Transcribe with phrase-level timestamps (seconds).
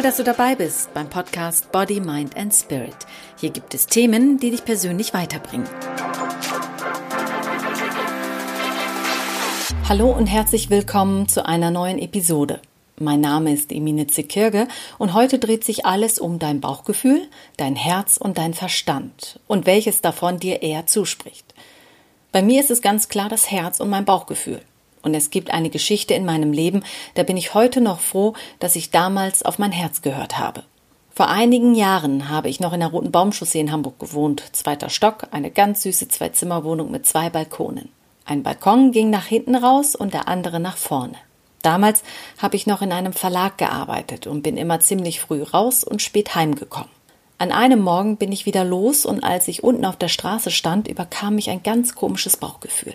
[0.00, 2.96] Toll, dass du dabei bist beim Podcast Body, Mind and Spirit.
[3.36, 5.68] Hier gibt es Themen, die dich persönlich weiterbringen.
[9.86, 12.62] Hallo und herzlich willkommen zu einer neuen Episode.
[12.98, 18.16] Mein Name ist Emine Zekirge und heute dreht sich alles um dein Bauchgefühl, dein Herz
[18.16, 21.52] und dein Verstand und welches davon dir eher zuspricht.
[22.32, 24.62] Bei mir ist es ganz klar das Herz und mein Bauchgefühl.
[25.02, 26.82] Und es gibt eine Geschichte in meinem Leben,
[27.14, 30.64] da bin ich heute noch froh, dass ich damals auf mein Herz gehört habe.
[31.12, 35.28] Vor einigen Jahren habe ich noch in der Roten Baumchaussee in Hamburg gewohnt, zweiter Stock,
[35.32, 37.90] eine ganz süße Zwei-Zimmer-Wohnung mit zwei Balkonen.
[38.24, 41.16] Ein Balkon ging nach hinten raus und der andere nach vorne.
[41.62, 42.02] Damals
[42.38, 46.34] habe ich noch in einem Verlag gearbeitet und bin immer ziemlich früh raus und spät
[46.34, 46.88] heimgekommen.
[47.38, 50.88] An einem Morgen bin ich wieder los und als ich unten auf der Straße stand,
[50.88, 52.94] überkam mich ein ganz komisches Bauchgefühl.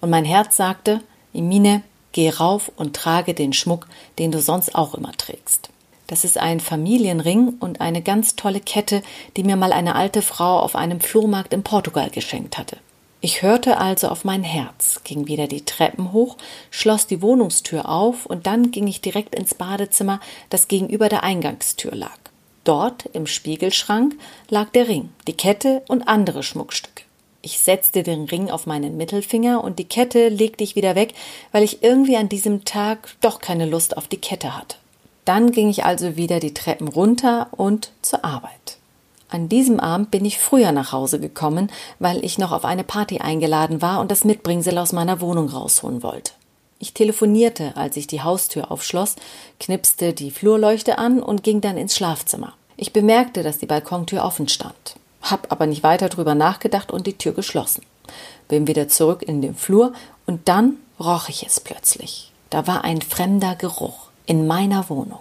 [0.00, 1.00] Und mein Herz sagte,
[1.34, 3.88] Emine, geh rauf und trage den Schmuck,
[4.18, 5.70] den du sonst auch immer trägst.
[6.06, 9.02] Das ist ein Familienring und eine ganz tolle Kette,
[9.36, 12.76] die mir mal eine alte Frau auf einem Flohmarkt in Portugal geschenkt hatte.
[13.24, 16.36] Ich hörte also auf mein Herz, ging wieder die Treppen hoch,
[16.70, 21.94] schloss die Wohnungstür auf und dann ging ich direkt ins Badezimmer, das gegenüber der Eingangstür
[21.94, 22.18] lag.
[22.64, 24.16] Dort im Spiegelschrank
[24.48, 27.04] lag der Ring, die Kette und andere Schmuckstücke.
[27.44, 31.14] Ich setzte den Ring auf meinen Mittelfinger und die Kette legte ich wieder weg,
[31.50, 34.76] weil ich irgendwie an diesem Tag doch keine Lust auf die Kette hatte.
[35.24, 38.78] Dann ging ich also wieder die Treppen runter und zur Arbeit.
[39.28, 43.18] An diesem Abend bin ich früher nach Hause gekommen, weil ich noch auf eine Party
[43.18, 46.32] eingeladen war und das Mitbringsel aus meiner Wohnung rausholen wollte.
[46.78, 49.16] Ich telefonierte, als ich die Haustür aufschloss,
[49.58, 52.54] knipste die Flurleuchte an und ging dann ins Schlafzimmer.
[52.76, 57.18] Ich bemerkte, dass die Balkontür offen stand, hab aber nicht weiter drüber nachgedacht und die
[57.18, 57.84] Tür geschlossen.
[58.48, 59.92] Bin wieder zurück in den Flur
[60.26, 62.32] und dann roch ich es plötzlich.
[62.50, 65.20] Da war ein fremder Geruch in meiner Wohnung.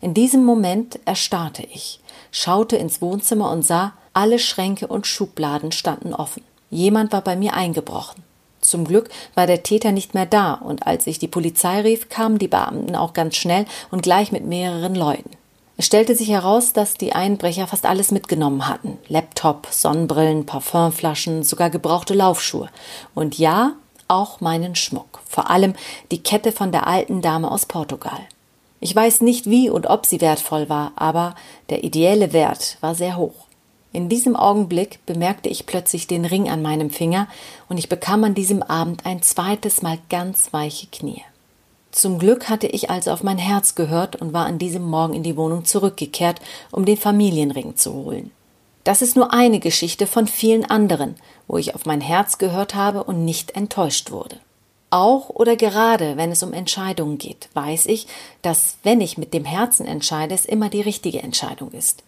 [0.00, 2.00] In diesem Moment erstarrte ich,
[2.32, 6.42] schaute ins Wohnzimmer und sah, alle Schränke und Schubladen standen offen.
[6.70, 8.22] Jemand war bei mir eingebrochen.
[8.60, 12.38] Zum Glück war der Täter nicht mehr da, und als ich die Polizei rief, kamen
[12.38, 15.30] die Beamten auch ganz schnell und gleich mit mehreren Leuten.
[15.80, 18.98] Es stellte sich heraus, dass die Einbrecher fast alles mitgenommen hatten.
[19.08, 22.68] Laptop, Sonnenbrillen, Parfümflaschen, sogar gebrauchte Laufschuhe.
[23.14, 23.72] Und ja,
[24.06, 25.22] auch meinen Schmuck.
[25.26, 25.72] Vor allem
[26.10, 28.20] die Kette von der alten Dame aus Portugal.
[28.80, 31.34] Ich weiß nicht wie und ob sie wertvoll war, aber
[31.70, 33.46] der ideelle Wert war sehr hoch.
[33.90, 37.26] In diesem Augenblick bemerkte ich plötzlich den Ring an meinem Finger
[37.70, 41.22] und ich bekam an diesem Abend ein zweites Mal ganz weiche Knie.
[41.92, 45.22] Zum Glück hatte ich also auf mein Herz gehört und war an diesem Morgen in
[45.22, 46.40] die Wohnung zurückgekehrt,
[46.70, 48.30] um den Familienring zu holen.
[48.84, 51.16] Das ist nur eine Geschichte von vielen anderen,
[51.48, 54.36] wo ich auf mein Herz gehört habe und nicht enttäuscht wurde.
[54.90, 58.06] Auch oder gerade wenn es um Entscheidungen geht, weiß ich,
[58.42, 62.02] dass wenn ich mit dem Herzen entscheide, es immer die richtige Entscheidung ist.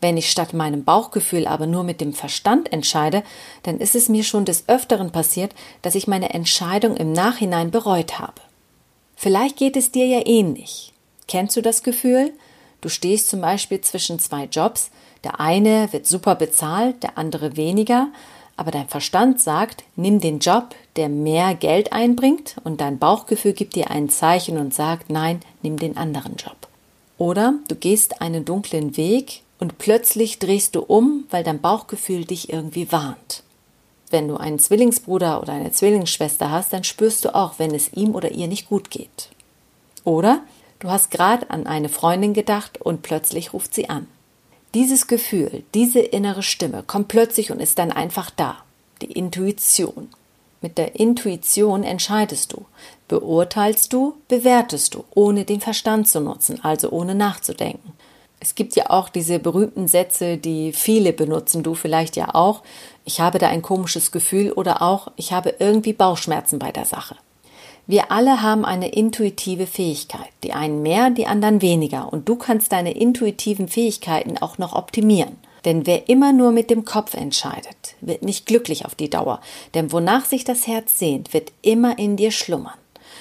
[0.00, 3.22] Wenn ich statt meinem Bauchgefühl aber nur mit dem Verstand entscheide,
[3.62, 8.18] dann ist es mir schon des Öfteren passiert, dass ich meine Entscheidung im Nachhinein bereut
[8.18, 8.40] habe.
[9.16, 10.92] Vielleicht geht es dir ja ähnlich.
[11.28, 12.32] Kennst du das Gefühl?
[12.80, 14.90] Du stehst zum Beispiel zwischen zwei Jobs,
[15.22, 18.08] der eine wird super bezahlt, der andere weniger,
[18.56, 23.74] aber dein Verstand sagt, nimm den Job, der mehr Geld einbringt, und dein Bauchgefühl gibt
[23.74, 26.56] dir ein Zeichen und sagt, nein, nimm den anderen Job.
[27.16, 32.52] Oder du gehst einen dunklen Weg und plötzlich drehst du um, weil dein Bauchgefühl dich
[32.52, 33.43] irgendwie warnt.
[34.14, 38.14] Wenn du einen Zwillingsbruder oder eine Zwillingsschwester hast, dann spürst du auch, wenn es ihm
[38.14, 39.28] oder ihr nicht gut geht.
[40.04, 40.42] Oder
[40.78, 44.06] du hast gerade an eine Freundin gedacht und plötzlich ruft sie an.
[44.72, 48.58] Dieses Gefühl, diese innere Stimme kommt plötzlich und ist dann einfach da.
[49.02, 50.10] Die Intuition.
[50.60, 52.66] Mit der Intuition entscheidest du,
[53.08, 57.94] beurteilst du, bewertest du, ohne den Verstand zu nutzen, also ohne nachzudenken.
[58.44, 62.62] Es gibt ja auch diese berühmten Sätze, die viele benutzen, du vielleicht ja auch.
[63.06, 67.16] Ich habe da ein komisches Gefühl oder auch, ich habe irgendwie Bauchschmerzen bei der Sache.
[67.86, 72.72] Wir alle haben eine intuitive Fähigkeit, die einen mehr, die anderen weniger, und du kannst
[72.72, 75.38] deine intuitiven Fähigkeiten auch noch optimieren.
[75.64, 79.40] Denn wer immer nur mit dem Kopf entscheidet, wird nicht glücklich auf die Dauer,
[79.72, 82.74] denn wonach sich das Herz sehnt, wird immer in dir schlummern.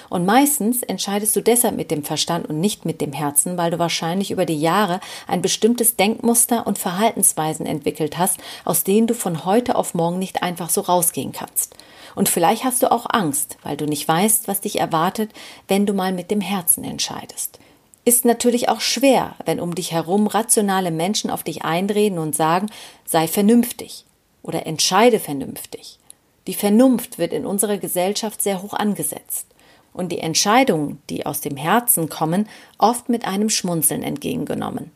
[0.10, 3.80] Und meistens entscheidest du deshalb mit dem Verstand und nicht mit dem Herzen, weil du
[3.80, 9.45] wahrscheinlich über die Jahre ein bestimmtes Denkmuster und Verhaltensweisen entwickelt hast, aus denen du von
[9.45, 11.75] heute auf morgen nicht einfach so rausgehen kannst.
[12.16, 15.31] Und vielleicht hast du auch Angst, weil du nicht weißt, was dich erwartet,
[15.68, 17.60] wenn du mal mit dem Herzen entscheidest.
[18.06, 22.68] Ist natürlich auch schwer, wenn um dich herum rationale Menschen auf dich einreden und sagen,
[23.06, 24.06] sei vernünftig
[24.42, 26.00] oder entscheide vernünftig.
[26.48, 29.48] Die Vernunft wird in unserer Gesellschaft sehr hoch angesetzt.
[29.94, 32.48] Und die Entscheidungen, die aus dem Herzen kommen,
[32.78, 34.92] oft mit einem Schmunzeln entgegengenommen.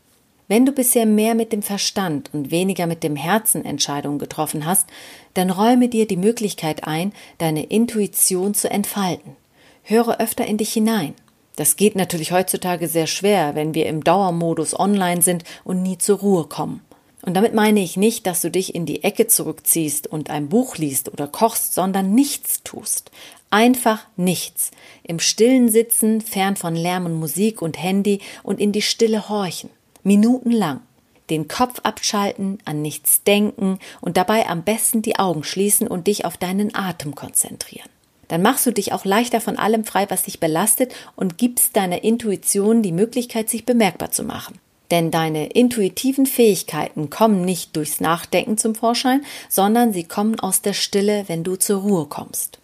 [0.47, 4.88] Wenn du bisher mehr mit dem Verstand und weniger mit dem Herzen Entscheidungen getroffen hast,
[5.33, 9.35] dann räume dir die Möglichkeit ein, deine Intuition zu entfalten.
[9.83, 11.13] Höre öfter in dich hinein.
[11.57, 16.19] Das geht natürlich heutzutage sehr schwer, wenn wir im Dauermodus online sind und nie zur
[16.19, 16.81] Ruhe kommen.
[17.23, 20.77] Und damit meine ich nicht, dass du dich in die Ecke zurückziehst und ein Buch
[20.77, 23.11] liest oder kochst, sondern nichts tust.
[23.49, 24.71] Einfach nichts.
[25.03, 29.69] Im Stillen sitzen, fern von Lärm und Musik und Handy und in die Stille horchen.
[30.03, 30.81] Minutenlang.
[31.29, 36.23] Den Kopf abschalten, an nichts denken und dabei am besten die Augen schließen und dich
[36.23, 37.89] auf deinen Atem konzentrieren.
[38.29, 42.03] Dann machst du dich auch leichter von allem frei, was dich belastet und gibst deiner
[42.03, 44.59] Intuition die Möglichkeit, sich bemerkbar zu machen.
[44.91, 50.73] Denn deine intuitiven Fähigkeiten kommen nicht durchs Nachdenken zum Vorschein, sondern sie kommen aus der
[50.73, 52.59] Stille, wenn du zur Ruhe kommst.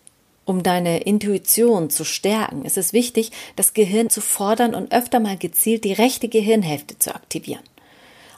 [0.46, 5.38] Um deine Intuition zu stärken, ist es wichtig, das Gehirn zu fordern und öfter mal
[5.38, 7.64] gezielt die rechte Gehirnhälfte zu aktivieren.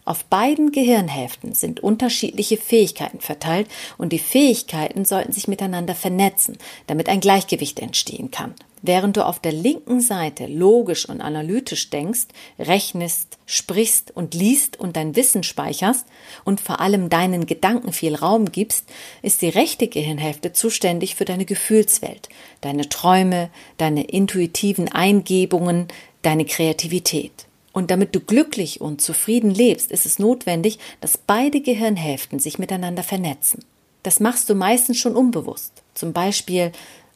[0.06, 3.68] Auf beiden Gehirnhälften sind unterschiedliche Fähigkeiten verteilt
[3.98, 8.54] und die Fähigkeiten sollten sich miteinander vernetzen, damit ein Gleichgewicht entstehen kann.
[8.88, 12.28] Während du auf der linken Seite logisch und analytisch denkst,
[12.60, 16.06] rechnest, sprichst und liest und dein Wissen speicherst
[16.44, 18.86] und vor allem deinen Gedanken viel Raum gibst,
[19.24, 22.30] ist die rechte Gehirnhälfte zuständig für deine Gefühlswelt,
[22.62, 25.88] deine Träume, deine intuitiven Eingebungen,
[26.22, 27.48] deine Kreativität.
[27.74, 33.02] Und damit du glücklich und zufrieden lebst, ist es notwendig, dass beide Gehirnhälften sich miteinander
[33.02, 33.66] vernetzen.
[34.04, 35.74] Das machst du meistens schon unbewusst.
[35.96, 36.72] Zum Beispiel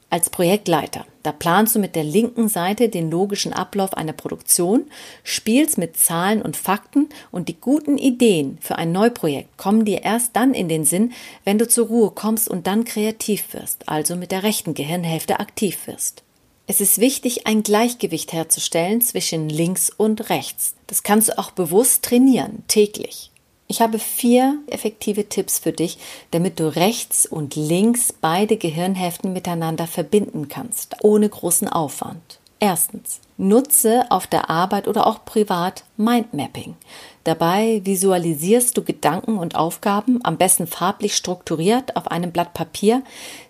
[0.10, 1.06] als Projektleiter.
[1.24, 4.86] Da planst du mit der linken Seite den logischen Ablauf einer Produktion,
[5.24, 10.36] spielst mit Zahlen und Fakten und die guten Ideen für ein Neuprojekt kommen dir erst
[10.36, 11.14] dann in den Sinn,
[11.44, 15.88] wenn du zur Ruhe kommst und dann kreativ wirst, also mit der rechten Gehirnhälfte aktiv
[15.88, 16.24] wirst.
[16.72, 20.76] Es ist wichtig, ein Gleichgewicht herzustellen zwischen links und rechts.
[20.86, 23.29] Das kannst du auch bewusst trainieren, täglich.
[23.72, 26.00] Ich habe vier effektive Tipps für dich,
[26.32, 32.40] damit du rechts und links beide Gehirnhälften miteinander verbinden kannst, ohne großen Aufwand.
[32.60, 33.22] Erstens.
[33.38, 36.76] Nutze auf der Arbeit oder auch privat Mindmapping.
[37.24, 43.04] Dabei visualisierst du Gedanken und Aufgaben, am besten farblich strukturiert, auf einem Blatt Papier,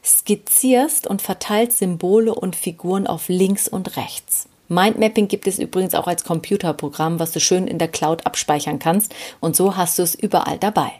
[0.04, 4.49] skizzierst und verteilst Symbole und Figuren auf links und rechts.
[4.70, 9.14] Mindmapping gibt es übrigens auch als Computerprogramm, was du schön in der Cloud abspeichern kannst
[9.40, 10.92] und so hast du es überall dabei.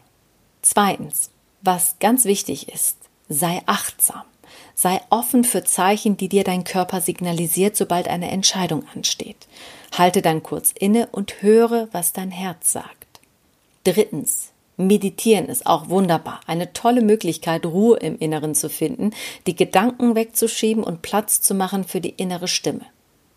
[0.62, 1.30] Zweitens,
[1.62, 2.98] was ganz wichtig ist,
[3.30, 4.24] sei achtsam.
[4.74, 9.48] Sei offen für Zeichen, die dir dein Körper signalisiert, sobald eine Entscheidung ansteht.
[9.98, 13.20] Halte dann kurz inne und höre, was dein Herz sagt.
[13.84, 14.52] Drittens.
[14.78, 16.40] Meditieren ist auch wunderbar.
[16.48, 19.12] Eine tolle Möglichkeit, Ruhe im Inneren zu finden,
[19.46, 22.86] die Gedanken wegzuschieben und Platz zu machen für die innere Stimme.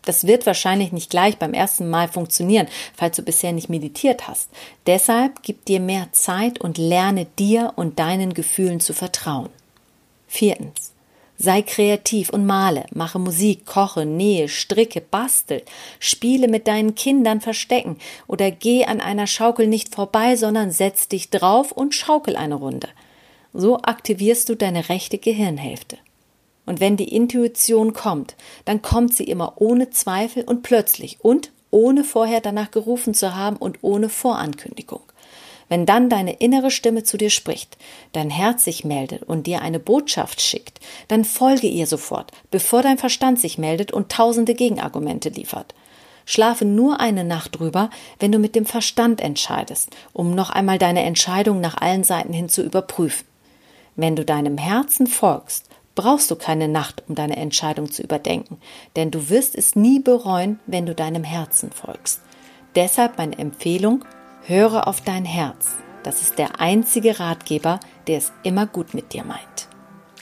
[0.05, 4.49] Das wird wahrscheinlich nicht gleich beim ersten Mal funktionieren, falls du bisher nicht meditiert hast.
[4.85, 9.49] Deshalb gib dir mehr Zeit und lerne dir und deinen Gefühlen zu vertrauen.
[10.27, 10.93] Viertens.
[11.37, 15.63] Sei kreativ und male, mache Musik, koche, nähe, stricke, bastel,
[15.99, 17.97] spiele mit deinen Kindern Verstecken
[18.27, 22.87] oder geh an einer Schaukel nicht vorbei, sondern setz dich drauf und schaukel eine Runde.
[23.51, 25.97] So aktivierst du deine rechte Gehirnhälfte.
[26.65, 32.03] Und wenn die Intuition kommt, dann kommt sie immer ohne Zweifel und plötzlich und ohne
[32.03, 35.01] vorher danach gerufen zu haben und ohne Vorankündigung.
[35.69, 37.77] Wenn dann deine innere Stimme zu dir spricht,
[38.11, 42.97] dein Herz sich meldet und dir eine Botschaft schickt, dann folge ihr sofort, bevor dein
[42.97, 45.73] Verstand sich meldet und tausende Gegenargumente liefert.
[46.25, 47.89] Schlafe nur eine Nacht drüber,
[48.19, 52.49] wenn du mit dem Verstand entscheidest, um noch einmal deine Entscheidung nach allen Seiten hin
[52.49, 53.27] zu überprüfen.
[53.95, 58.59] Wenn du deinem Herzen folgst, brauchst du keine Nacht, um deine Entscheidung zu überdenken,
[58.95, 62.21] denn du wirst es nie bereuen, wenn du deinem Herzen folgst.
[62.75, 64.03] Deshalb meine Empfehlung,
[64.45, 65.71] Höre auf dein Herz.
[66.03, 69.69] Das ist der einzige Ratgeber, der es immer gut mit dir meint.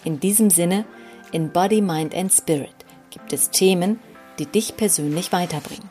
[0.04, 0.86] In diesem Sinne,
[1.32, 2.76] in Body, Mind and Spirit
[3.10, 4.00] gibt es Themen,
[4.38, 5.90] die dich persönlich weiterbringen.